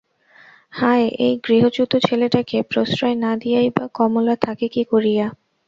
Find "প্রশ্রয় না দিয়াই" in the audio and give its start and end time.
2.71-3.69